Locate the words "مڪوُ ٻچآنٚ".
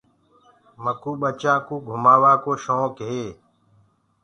0.83-1.63